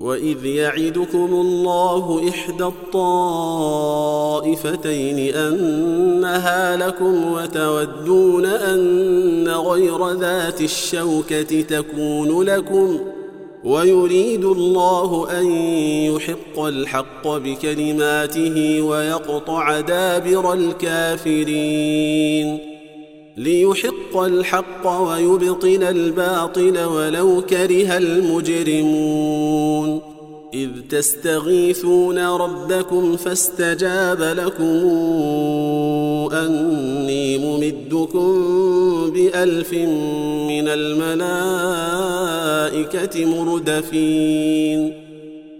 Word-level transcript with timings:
وإذ 0.00 0.46
يعدكم 0.46 1.28
الله 1.32 2.28
إحدى 2.28 2.64
الطائفتين 3.94 4.64
أنها 5.34 6.76
لكم 6.76 7.32
وتودون 7.32 8.46
أن 8.46 9.48
غير 9.48 10.10
ذات 10.10 10.60
الشوكة 10.60 11.62
تكون 11.62 12.42
لكم 12.42 12.98
ويريد 13.64 14.44
الله 14.44 15.26
أن 15.40 15.46
يحق 16.14 16.60
الحق 16.60 17.28
بكلماته 17.28 18.82
ويقطع 18.82 19.80
دابر 19.80 20.52
الكافرين 20.52 21.90
ليحق 23.40 24.16
الحق 24.16 24.86
ويبطل 24.86 25.82
الباطل 25.82 26.84
ولو 26.84 27.42
كره 27.50 27.96
المجرمون. 27.96 30.00
إذ 30.54 30.68
تستغيثون 30.90 32.18
ربكم 32.18 33.16
فاستجاب 33.16 34.22
لكم 34.22 34.88
أني 36.32 37.38
ممدكم 37.38 38.44
بألف 39.10 39.72
من 39.72 40.68
الملائكة 40.68 41.64
مردفين. 43.24 44.92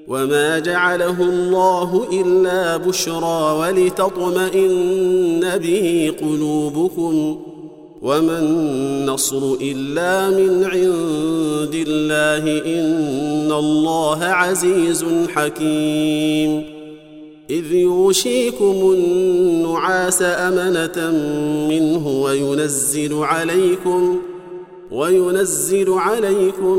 وما 0.09 0.59
جعله 0.59 1.23
الله 1.23 2.09
إلا 2.13 2.77
بشرى 2.77 3.59
ولتطمئن 3.61 5.59
به 5.59 6.13
قلوبكم. 6.21 7.41
وما 8.03 8.39
النصر 8.39 9.57
إلا 9.61 10.31
من 10.31 10.65
عند 10.65 11.75
الله 11.89 12.45
إن 12.65 13.53
الله 13.53 14.25
عزيز 14.25 15.05
حكيم. 15.35 16.63
إذ 17.51 17.73
يوشيكم 17.73 18.95
النعاس 18.95 20.23
أمنة 20.23 21.11
منه 21.69 22.09
وينزل 22.09 23.15
عليكم 23.15 24.19
وينزل 24.93 25.93
عليكم 25.93 26.79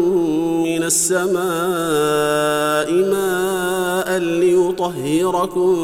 من 0.64 0.84
السماء 0.84 1.32
ماء 2.92 4.18
ليطهركم 4.18 5.76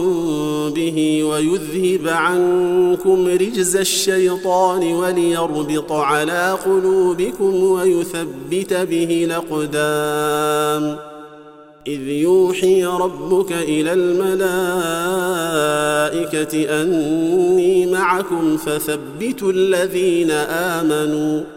به 0.75 1.23
ويذهب 1.23 2.07
عنكم 2.07 3.27
رجز 3.27 3.75
الشيطان 3.75 4.83
وليربط 4.93 5.91
على 5.91 6.57
قلوبكم 6.65 7.63
ويثبت 7.63 8.73
به 8.73 9.25
الأقدام. 9.25 10.97
إذ 11.87 12.07
يوحي 12.07 12.85
ربك 12.85 13.51
إلى 13.51 13.93
الملائكة 13.93 14.73
أني 16.81 17.85
معكم 17.85 18.57
فثبتوا 18.57 19.51
الذين 19.51 20.31
آمنوا. 20.31 21.56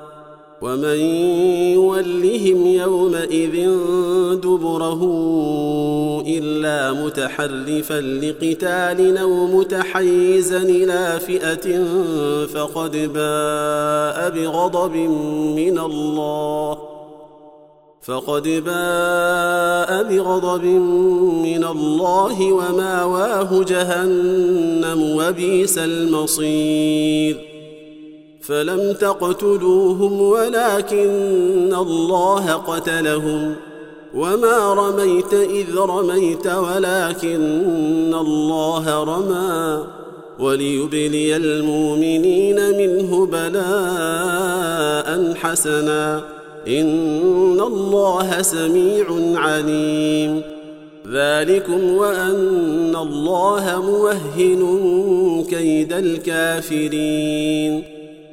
ومن 0.61 0.99
يولهم 1.73 2.67
يومئذ 2.67 3.69
دبره 4.35 5.01
إلا 6.27 7.03
متحرفا 7.03 8.01
لقتال 8.01 9.17
أو 9.17 9.47
متحيزا 9.47 10.57
إلى 10.57 11.19
فئة 11.19 11.83
فقد 12.45 12.91
باء 12.91 14.29
بغضب 14.29 14.95
من 15.55 15.79
الله 15.79 16.77
فقد 18.01 18.43
باء 18.43 20.03
بغضب 20.03 20.65
من 21.43 21.63
الله 21.63 22.51
وماواه 22.51 23.63
جهنم 23.63 25.17
وبئس 25.17 25.77
المصير 25.77 27.50
فلم 28.41 28.93
تقتلوهم 28.93 30.21
ولكن 30.21 31.73
الله 31.73 32.53
قتلهم 32.53 33.55
وما 34.15 34.73
رميت 34.73 35.33
إذ 35.33 35.77
رميت 35.77 36.47
ولكن 36.47 38.13
الله 38.13 39.03
رمى 39.03 39.83
وليبلي 40.39 41.35
المؤمنين 41.35 42.77
منه 42.77 43.25
بلاء 43.25 43.63
حسنا 45.35 46.23
إن 46.67 47.59
الله 47.59 48.41
سميع 48.41 49.05
عليم 49.35 50.41
ذلكم 51.11 51.91
وأن 51.95 52.95
الله 52.95 53.81
موهن 53.81 54.61
كيد 55.49 55.93
الكافرين 55.93 57.83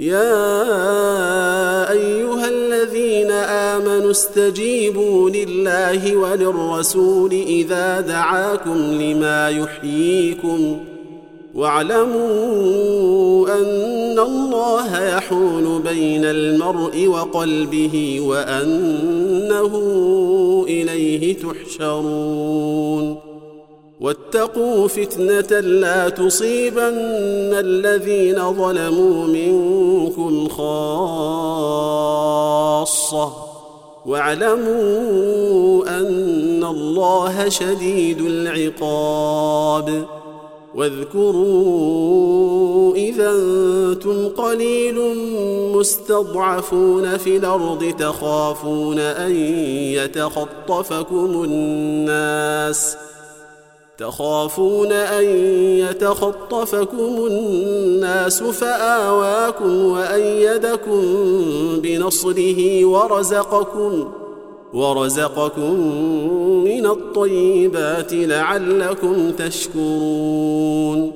يا 0.00 1.92
أيها 1.92 2.48
الذين 2.48 3.30
آمنوا 3.30 4.10
استجيبوا 4.10 5.30
لله 5.30 6.16
وللرسول 6.16 7.32
إذا 7.32 8.00
دعاكم 8.00 8.78
لما 8.92 9.48
يحييكم 9.48 10.78
واعلموا 11.54 13.48
أن 13.48 14.18
الله 14.18 15.04
يحول 15.16 15.82
بين 15.82 16.24
المرء 16.24 17.06
وقلبه 17.06 18.20
وأنه 18.20 19.74
إليه 20.68 21.36
تحشرون 21.36 23.16
واتقوا 24.00 24.88
فتنة 24.88 25.60
لا 25.60 26.08
تصيبن 26.08 27.52
الذين 27.52 28.52
ظلموا 28.52 29.26
منكم 29.26 29.69
خاصه 30.48 32.30
واعلموا 34.06 35.88
أن 35.88 36.64
الله 36.64 37.48
شديد 37.48 38.20
العقاب. 38.20 40.04
واذكروا 40.74 41.90
إذا 42.94 43.30
أنتم 43.30 44.28
قليل 44.28 45.16
مستضعفون 45.76 47.16
في 47.16 47.36
الأرض 47.36 47.94
تخافون 47.98 48.98
أن 48.98 49.36
يتخطفكم 49.94 51.44
الناس. 51.44 52.96
تخافون 54.00 54.92
أن 54.92 55.24
يتخطفكم 55.78 57.26
الناس 57.26 58.42
فآواكم 58.42 59.84
وأيدكم 59.84 61.02
بنصره 61.82 62.84
ورزقكم 62.84 64.08
ورزقكم 64.74 65.74
من 66.64 66.86
الطيبات 66.86 68.12
لعلكم 68.12 69.30
تشكرون 69.30 71.12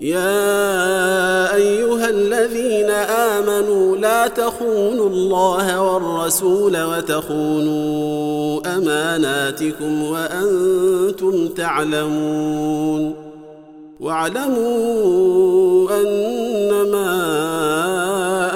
يا 0.00 1.54
أيها 1.54 2.08
الذين 2.10 2.90
آمنوا 2.90 3.96
لا 3.96 4.28
تخونوا 4.28 5.08
الله 5.08 5.82
والرسول 5.82 6.82
وتخونوا 6.82 8.60
أماناتكم 8.76 10.02
وأنتم 10.02 11.48
تعلمون 11.48 13.14
واعلموا 14.00 15.90
أنما 16.00 17.06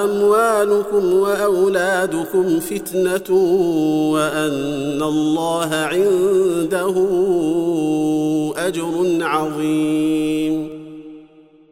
أموالكم 0.04 1.12
وأولادكم 1.12 2.60
فتنة 2.60 3.37
وأن 4.12 5.02
الله 5.02 5.69
عنده 5.75 6.94
أجر 8.56 9.19
عظيم 9.20 10.80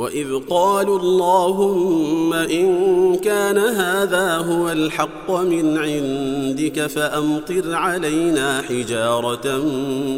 واذ 0.00 0.40
قالوا 0.50 0.98
اللهم 0.98 2.32
ان 2.32 3.16
كان 3.16 3.58
هذا 3.58 4.36
هو 4.36 4.70
الحق 4.70 5.30
من 5.30 5.78
عندك 5.78 6.86
فامطر 6.86 7.74
علينا 7.74 8.62
حجاره 8.62 9.56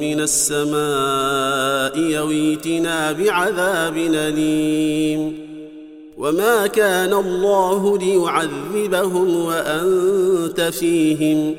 من 0.00 0.20
السماء 0.20 1.98
يويتنا 1.98 3.12
بعذاب 3.12 3.96
اليم 3.96 5.38
وما 6.18 6.66
كان 6.66 7.12
الله 7.12 7.98
ليعذبهم 7.98 9.36
وانت 9.36 10.60
فيهم 10.60 11.54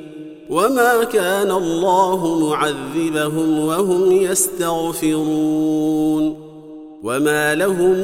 وما 0.50 1.04
كان 1.04 1.52
الله 1.52 2.40
معذبهم 2.40 3.60
وهم 3.60 4.12
يستغفرون 4.12 5.74
وما 7.04 7.56
لهم 7.56 7.96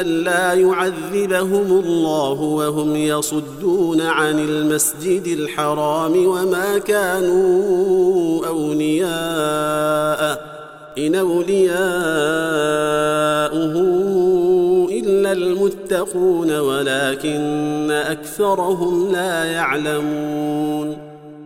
الا 0.00 0.52
يعذبهم 0.52 1.80
الله 1.84 2.40
وهم 2.40 2.96
يصدون 2.96 4.00
عن 4.00 4.38
المسجد 4.38 5.26
الحرام 5.26 6.26
وما 6.26 6.78
كانوا 6.78 8.46
اولياءه 8.46 10.38
ان 10.98 11.14
اولياؤه 11.14 11.76
الا 14.90 15.32
المتقون 15.32 16.58
ولكن 16.58 17.90
اكثرهم 17.90 19.12
لا 19.12 19.44
يعلمون 19.44 21.15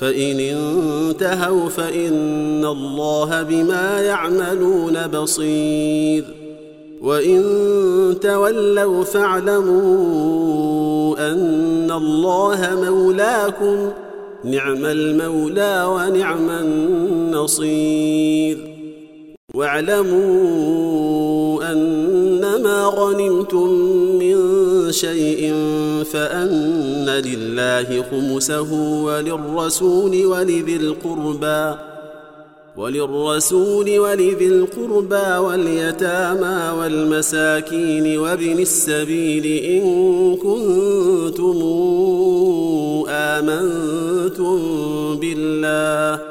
فإن 0.00 0.40
انتهوا 0.40 1.68
فإن 1.68 2.64
الله 2.64 3.42
بما 3.42 4.00
يعملون 4.00 5.06
بصير. 5.06 6.24
وإن 7.02 7.42
تولوا 8.20 9.04
فاعلموا 9.04 10.30
أن 11.32 11.90
الله 11.90 12.80
مولاكم 12.90 13.90
نعم 14.44 14.84
المولى 14.84 15.86
ونعم 15.88 16.50
النصير. 16.50 18.00
واعلموا 19.54 21.00
أنما 21.72 22.84
غنمتم 22.84 23.70
من 24.18 24.59
شيء 24.90 25.54
فأن 26.12 27.08
لله 27.08 28.04
خمسه 28.10 28.72
وللرسول 29.04 30.26
ولذي 30.26 30.76
القربى 30.76 31.74
وللرسول 32.76 33.98
ولذي 33.98 34.46
القربى 34.46 35.36
واليتامى 35.46 36.78
والمساكين 36.78 38.18
وابن 38.18 38.58
السبيل 38.58 39.46
إن 39.64 39.82
كنتم 40.36 41.58
آمنتم 43.08 44.58
بالله 45.20 46.22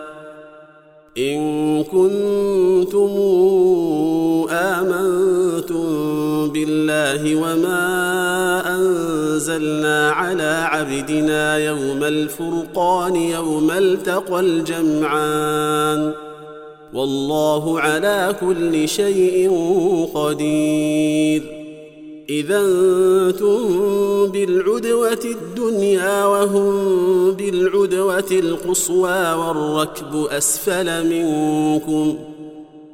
إن 1.18 1.40
كنتم 1.84 3.10
آمنتم 4.50 5.86
بالله 6.50 7.36
وما 7.36 8.09
أنزلنا 9.40 10.12
على 10.12 10.68
عبدنا 10.72 11.58
يوم 11.58 12.04
الفرقان 12.04 13.16
يوم 13.16 13.72
التقى 13.72 14.40
الجمعان. 14.40 16.12
والله 16.94 17.80
على 17.80 18.36
كل 18.42 18.90
شيء 18.90 19.52
قدير. 20.14 21.44
إذا 22.30 22.60
أنتم 22.60 23.68
بالعدوة 24.28 25.20
الدنيا 25.26 26.26
وهم 26.26 27.32
بالعدوة 27.32 28.32
القصوى 28.32 29.34
والركب 29.34 30.28
أسفل 30.32 31.08
منكم. 31.10 32.18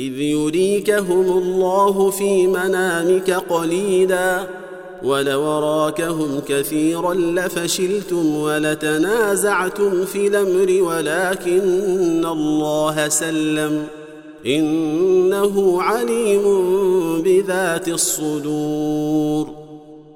إذ 0.00 0.20
يريكهم 0.20 1.38
الله 1.38 2.10
في 2.10 2.46
منامك 2.46 3.30
قليلا 3.30 4.46
ولو 5.02 5.58
راكهم 5.58 6.40
كثيرا 6.48 7.14
لفشلتم 7.14 8.36
ولتنازعتم 8.36 10.04
في 10.04 10.26
الأمر 10.26 10.82
ولكن 10.82 12.26
الله 12.26 13.08
سلم 13.08 13.86
إنه 14.46 15.82
عليم 15.82 16.42
بذات 17.22 17.88
الصدور 17.88 19.63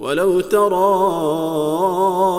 ولو 0.00 0.40
ترى 0.40 0.92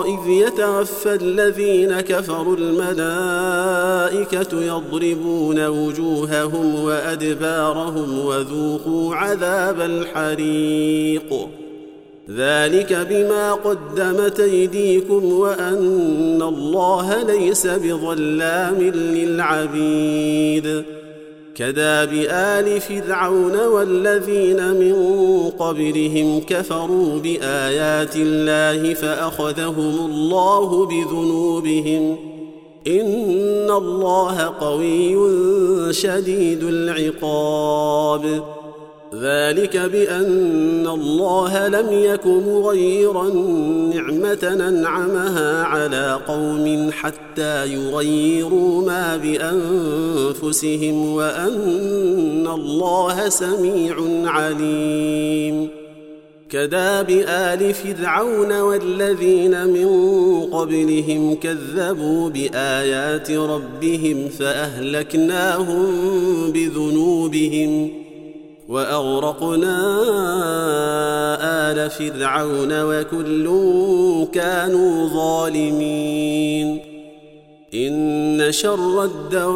إذ 0.06 0.30
يتوفى 0.30 1.14
الذين 1.14 2.00
كفروا 2.00 2.56
الملائكة 2.56 3.82
يضربون 4.62 5.66
وجوههم 5.66 6.84
وأدبارهم 6.84 8.26
وذوقوا 8.26 9.14
عذاب 9.14 9.80
الحريق. 9.80 11.48
ذلك 12.30 13.06
بما 13.10 13.52
قدمت 13.52 14.40
أيديكم 14.40 15.32
وأن 15.32 16.42
الله 16.42 17.22
ليس 17.22 17.66
بظلام 17.66 18.78
للعبيد. 18.94 20.84
كداب 21.54 22.12
ال 22.30 22.80
فرعون 22.80 23.66
والذين 23.66 24.70
من 24.70 24.94
قبلهم 25.58 26.40
كفروا 26.40 27.18
بايات 27.18 28.16
الله 28.16 28.94
فاخذهم 28.94 30.06
الله 30.06 30.86
بذنوبهم 30.86 32.16
ان 32.86 33.70
الله 33.70 34.54
قوي 34.60 35.16
شديد 35.92 36.62
العقاب 36.62 38.42
ذلك 39.20 39.76
بأن 39.76 40.86
الله 40.86 41.68
لم 41.68 41.92
يك 41.92 42.26
مغيرا 42.26 43.28
نعمة 43.94 44.68
أنعمها 44.68 45.62
على 45.62 46.20
قوم 46.28 46.90
حتى 46.92 47.66
يغيروا 47.66 48.86
ما 48.86 49.16
بأنفسهم 49.16 51.14
وأن 51.14 52.46
الله 52.46 53.28
سميع 53.28 53.96
عليم. 54.24 55.68
كداب 56.50 57.10
ال 57.10 57.74
فرعون 57.74 58.60
والذين 58.60 59.66
من 59.66 59.88
قبلهم 60.52 61.34
كذبوا 61.34 62.30
بآيات 62.30 63.30
ربهم 63.30 64.28
فأهلكناهم 64.28 65.86
بذنوبهم 66.52 68.01
وأغرقنا 68.72 69.76
آل 71.70 71.90
فرعون 71.90 72.82
وكل 72.82 73.46
كانوا 74.32 75.08
ظالمين. 75.08 76.80
إن 77.74 78.52
شر 78.52 79.04
الدواب 79.04 79.52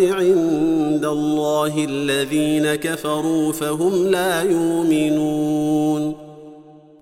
عند 0.00 1.04
الله 1.04 1.86
الذين 1.90 2.74
كفروا 2.74 3.52
فهم 3.52 4.06
لا 4.06 4.42
يؤمنون. 4.42 6.25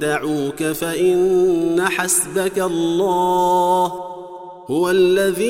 يخدعوك 0.00 0.62
فإن 0.62 1.80
حسبك 1.80 2.58
الله 2.58 3.92
هو 4.66 4.90
الذي 4.90 5.44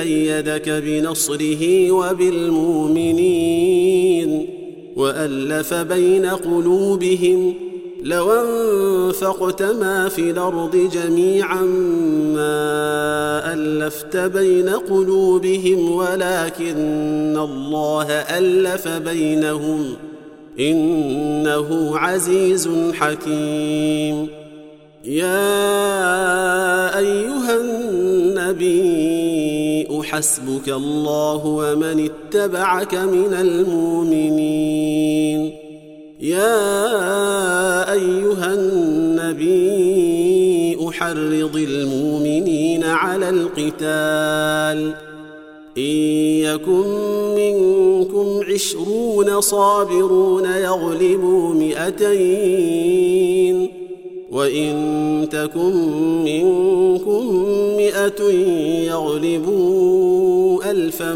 أيدك 0.00 0.68
بنصره 0.68 1.90
وبالمؤمنين 1.90 3.28
وألف 4.96 5.74
بين 5.74 6.26
قلوبهم 6.26 7.54
لو 8.02 8.32
أنفقت 8.32 9.62
ما 9.62 10.08
في 10.08 10.30
الأرض 10.30 10.90
جميعا 10.92 11.62
ما 12.34 13.54
ألفت 13.54 14.16
بين 14.16 14.68
قلوبهم 14.68 15.90
ولكن 15.92 17.36
الله 17.38 18.06
ألف 18.12 18.88
بينهم 18.88 20.07
إنه 20.60 21.98
عزيز 21.98 22.68
حكيم. 22.92 24.28
يا 25.04 26.98
أيها 26.98 27.56
النبي 27.60 28.88
حسبك 30.02 30.68
الله 30.68 31.46
ومن 31.46 32.10
اتبعك 32.10 32.94
من 32.94 33.34
المؤمنين. 33.40 34.80
يا 36.20 37.92
أيها 37.92 38.54
النبي 38.54 39.68
أحرض 40.88 41.56
المؤمنين 41.56 42.84
على 42.84 43.28
القتال. 43.30 45.07
إن 45.78 45.84
يكن 46.44 46.84
منكم 47.36 48.40
عشرون 48.52 49.40
صابرون 49.40 50.44
يغلبوا 50.44 51.54
مئتين 51.54 53.08
وإن 54.30 55.28
تكن 55.32 55.74
منكم 56.24 57.34
مئة 57.76 58.22
يغلبوا 58.86 60.70
الفا 60.70 61.14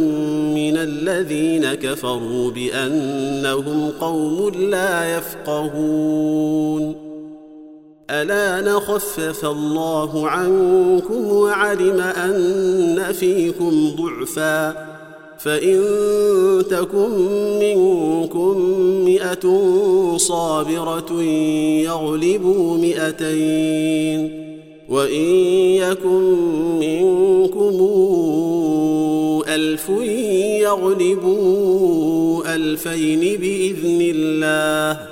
من 0.55 0.77
الذين 0.77 1.75
كفروا 1.75 2.51
بأنهم 2.51 3.91
قوم 4.01 4.49
لا 4.49 5.17
يفقهون 5.17 7.02
ألا 8.13 8.73
نخفف 8.73 9.45
الله 9.45 10.29
عنكم 10.29 11.33
وعلم 11.33 12.01
أن 12.01 13.13
فيكم 13.13 13.91
ضعفا 13.97 14.87
فإن 15.39 15.83
تكن 16.71 17.11
منكم 17.59 18.59
مئة 19.05 19.61
صابرة 20.17 21.23
يغلبوا 21.83 22.79
مئتين 22.79 24.43
وإن 24.89 25.25
يكن 25.75 26.23
منكم 26.79 27.89
ألف 29.49 29.89
يغلبوا 30.61 32.55
ألفين 32.55 33.21
بإذن 33.21 34.01
الله 34.15 35.12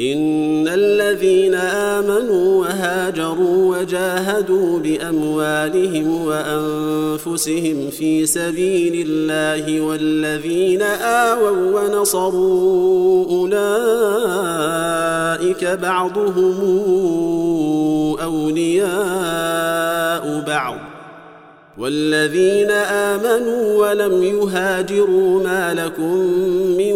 إن 0.00 0.68
الذين 0.68 1.54
آمنوا 1.54 2.60
وهاجروا 2.60 3.76
وجاهدوا 3.76 4.78
بأموالهم 4.78 6.26
وأنفسهم 6.26 7.90
في 7.90 8.26
سبيل 8.26 9.06
الله 9.08 9.80
والذين 9.80 10.82
آووا 10.82 11.80
ونصروا 11.80 13.26
أولئك 13.30 13.64
بعضهم 15.64 16.54
أولياء 18.22 18.94
بعض. 20.46 20.76
والذين 21.78 22.70
آمنوا 22.70 23.76
ولم 23.76 24.22
يهاجروا 24.22 25.42
ما 25.44 25.74
لكم 25.74 26.16
من 26.78 26.95